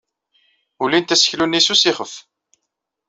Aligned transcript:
Ulint 0.83 1.13
aseklu-nni 1.13 1.61
s 1.65 1.67
usixef. 1.73 2.13